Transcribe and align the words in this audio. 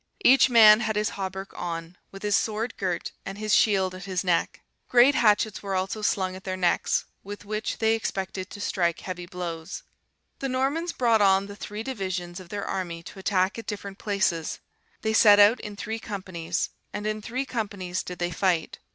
Each 0.25 0.49
man 0.49 0.79
had 0.79 0.95
his 0.95 1.09
hauberk 1.11 1.53
on, 1.55 1.95
with 2.09 2.23
his 2.23 2.35
sword 2.35 2.75
girt, 2.77 3.11
and 3.23 3.37
his 3.37 3.53
shield 3.53 3.93
at 3.93 4.05
his 4.05 4.23
neck. 4.23 4.63
Great 4.89 5.13
hatchets 5.13 5.61
were 5.61 5.75
also 5.75 6.01
slung 6.01 6.35
at 6.35 6.43
their 6.43 6.57
necks, 6.57 7.05
with 7.23 7.45
which 7.45 7.77
they 7.77 7.93
expected 7.93 8.49
to 8.49 8.59
strike 8.59 9.01
heavy 9.01 9.27
blows. 9.27 9.83
"The 10.39 10.49
Normans 10.49 10.91
brought 10.91 11.21
on 11.21 11.45
the 11.45 11.55
three 11.55 11.83
divisions 11.83 12.39
of 12.39 12.49
their 12.49 12.65
army 12.65 13.03
to 13.03 13.19
attack 13.19 13.59
at 13.59 13.67
different 13.67 13.99
places. 13.99 14.57
They 15.03 15.13
set 15.13 15.39
out 15.39 15.59
in 15.59 15.75
three 15.75 15.99
companies, 15.99 16.71
and 16.91 17.05
in 17.05 17.21
three 17.21 17.45
companies 17.45 18.01
did 18.01 18.17
they 18.17 18.31
fight. 18.31 18.79